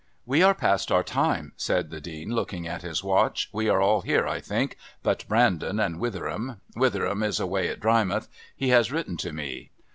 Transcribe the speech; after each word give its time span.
"We 0.25 0.41
are 0.41 0.55
past 0.55 0.91
our 0.91 1.03
time," 1.03 1.53
said 1.57 1.91
the 1.91 2.01
Dean, 2.01 2.29
looking 2.31 2.67
at 2.67 2.81
his 2.81 3.03
watch. 3.03 3.49
"We 3.53 3.69
are 3.69 3.79
all 3.79 4.01
here, 4.01 4.27
I 4.27 4.39
think, 4.39 4.75
but 5.03 5.23
Brandon 5.27 5.79
and 5.79 5.97
Witheram. 5.99 6.59
Witheram 6.75 7.21
is 7.23 7.39
away 7.39 7.67
at 7.69 7.79
Drymouth. 7.79 8.27
He 8.55 8.69
has 8.69 8.91
written 8.91 9.15
to 9.17 9.31
me. 9.31 9.69